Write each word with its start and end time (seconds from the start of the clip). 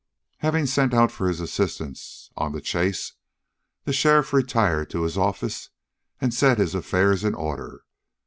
Having 0.39 0.65
sent 0.65 0.93
out 0.95 1.11
for 1.11 1.27
his 1.27 1.39
assistants 1.39 2.31
on 2.35 2.53
the 2.53 2.59
chase, 2.59 3.13
the 3.83 3.93
sheriff 3.93 4.33
retired 4.33 4.89
to 4.89 5.03
his 5.03 5.15
office 5.15 5.69
and 6.19 6.33
set 6.33 6.57
his 6.57 6.73
affairs 6.73 7.23
in 7.23 7.35
order. 7.35 7.83